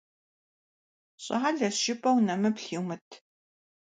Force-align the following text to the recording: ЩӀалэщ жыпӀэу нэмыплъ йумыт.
ЩӀалэщ 1.23 1.75
жыпӀэу 1.83 2.17
нэмыплъ 2.25 2.67
йумыт. 2.73 3.07